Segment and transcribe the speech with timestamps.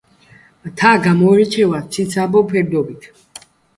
[0.67, 3.07] მთა გამოირჩევა ციცაბო ფერდობებით.